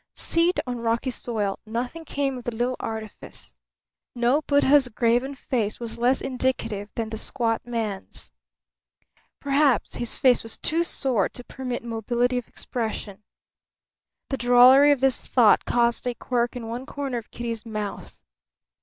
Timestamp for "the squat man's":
7.11-8.31